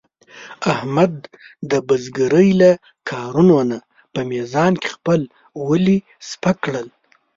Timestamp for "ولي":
5.67-5.97